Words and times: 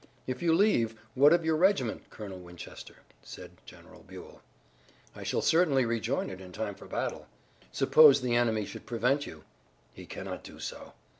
"If 0.25 0.41
you 0.41 0.55
leave, 0.55 0.99
what 1.13 1.31
of 1.31 1.45
your 1.45 1.55
regiment, 1.55 2.09
Colonel 2.09 2.39
Winchester?" 2.39 2.95
said 3.21 3.51
General 3.67 4.01
Buell. 4.01 4.41
"I 5.15 5.21
shall 5.21 5.43
certainly 5.43 5.85
rejoin 5.85 6.31
it 6.31 6.41
in 6.41 6.51
time 6.51 6.73
for 6.73 6.87
battle." 6.87 7.27
"Suppose 7.71 8.19
the 8.21 8.35
enemy 8.35 8.65
should 8.65 8.87
prevent 8.87 9.27
you?" 9.27 9.43
"He 9.93 10.07
cannot 10.07 10.43
do 10.43 10.59
so." 10.59 10.93